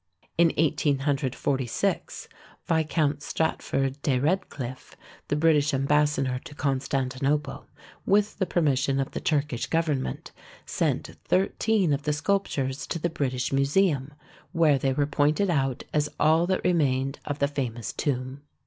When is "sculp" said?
12.13-12.47